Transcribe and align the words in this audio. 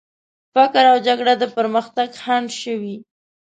فقر 0.53 0.85
او 0.91 0.97
جګړه 1.07 1.33
د 1.41 1.43
پرمختګ 1.55 2.09
خنډ 2.21 2.47
شوي. 2.61 2.95